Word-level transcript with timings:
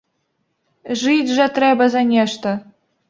Жыць 1.03 1.35
жа 1.35 1.47
трэба 1.59 1.89
за 1.97 2.01
нешта. 2.13 2.59